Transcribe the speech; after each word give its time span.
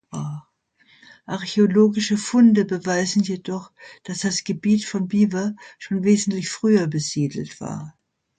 Archäologische 1.27 2.17
Funde 2.17 2.65
beweisen 2.65 3.21
jedoch, 3.21 3.71
dass 4.01 4.21
das 4.21 4.43
Gebiet 4.43 4.83
von 4.83 5.07
Biewer 5.07 5.55
schon 5.77 6.03
wesentlich 6.03 6.49
früher 6.49 6.87
besiedelt 6.87 7.61
war. 7.61 7.95